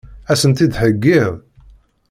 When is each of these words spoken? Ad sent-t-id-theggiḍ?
Ad 0.31 0.37
sent-t-id-theggiḍ? 0.41 1.33